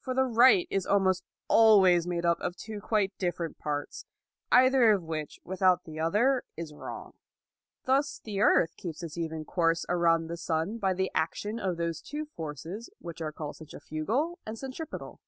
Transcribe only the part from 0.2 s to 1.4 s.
right is almost